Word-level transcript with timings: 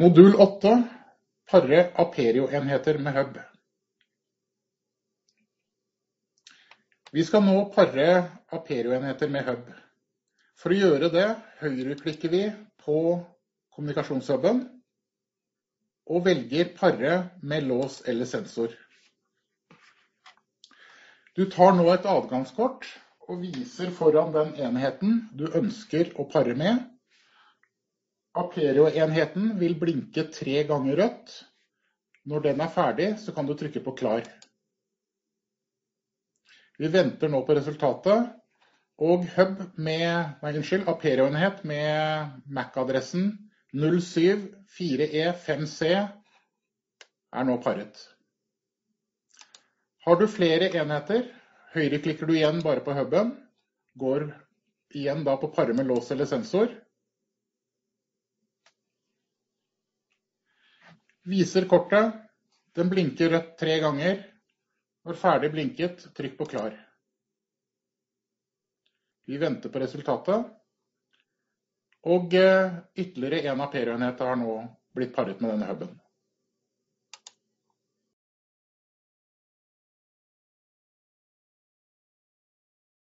Modul 0.00 0.32
8 0.40 0.70
Pare 1.50 1.92
Aperio-enheter 1.94 2.98
med 2.98 3.12
hub. 3.12 3.34
Vi 7.12 7.24
skal 7.28 7.42
nå 7.44 7.66
pare 7.74 8.06
Aperio-enheter 8.48 9.28
med 9.28 9.44
hub. 9.44 9.66
For 10.56 10.72
å 10.72 10.78
gjøre 10.78 11.10
det 11.12 11.26
høyreklikker 11.60 12.32
vi 12.32 12.40
på 12.80 12.96
kommunikasjonshuben 13.76 14.62
og 16.08 16.24
velger 16.30 16.72
pare 16.78 17.18
med 17.42 17.68
lås 17.68 17.98
eller 18.08 18.30
sensor. 18.30 18.72
Du 21.36 21.44
tar 21.52 21.76
nå 21.76 21.84
et 21.92 22.08
adgangskort 22.08 22.88
og 23.28 23.44
viser 23.44 23.92
foran 24.00 24.32
den 24.32 24.56
enheten 24.64 25.26
du 25.36 25.44
ønsker 25.52 26.16
å 26.16 26.24
pare 26.32 26.56
med. 26.56 26.88
Aperio-enheten 28.38 29.56
vil 29.58 29.74
blinke 29.80 30.22
tre 30.30 30.62
ganger 30.68 30.96
rødt. 31.02 31.32
Når 32.30 32.40
den 32.44 32.60
er 32.60 32.68
ferdig, 32.70 33.18
så 33.18 33.32
kan 33.34 33.46
du 33.46 33.54
trykke 33.58 33.80
på 33.82 33.90
klar. 33.98 34.22
Vi 36.78 36.88
venter 36.88 37.28
nå 37.28 37.42
på 37.44 37.54
resultatet, 37.56 38.28
og 39.00 39.24
hub 39.34 39.62
med, 39.80 40.24
nei, 40.42 40.52
unnskyld, 40.52 40.88
Aperio-enhet 40.88 41.64
med 41.68 42.26
MAC-adressen 42.46 43.50
074E5C 43.74 45.80
er 47.32 47.44
nå 47.46 47.56
paret. 47.64 48.08
Har 50.04 50.16
du 50.20 50.26
flere 50.30 50.70
enheter, 50.80 51.22
høyreklikker 51.74 52.26
du 52.26 52.32
igjen 52.36 52.62
bare 52.64 52.80
på 52.84 52.92
huben, 52.96 53.28
går 54.00 54.20
igjen 54.96 55.24
da 55.26 55.32
på 55.40 55.52
pare 55.54 55.72
med 55.76 55.86
lås 55.90 56.10
eller 56.14 56.26
sensor, 56.28 56.68
Viser 61.30 61.66
kortet. 61.70 62.12
Den 62.74 62.90
blinker 62.90 63.30
rødt 63.30 63.56
tre 63.58 63.76
ganger. 63.82 64.22
Når 65.06 65.18
ferdig 65.18 65.50
blinket, 65.54 66.02
trykk 66.16 66.36
på 66.38 66.46
klar. 66.52 66.74
Vi 69.30 69.38
venter 69.38 69.70
på 69.70 69.80
resultatet. 69.82 70.48
Og 72.10 72.34
ytterligere 72.34 73.42
ytterligere 73.44 73.52
en 73.52 73.62
Aperio-enheter 73.62 74.30
har 74.32 74.38
nå 74.40 74.54
blitt 74.96 75.14
paret 75.14 75.40
med 75.42 75.52
denne 75.54 75.68
huben. 75.70 75.90